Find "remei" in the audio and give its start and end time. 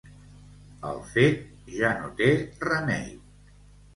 2.69-3.07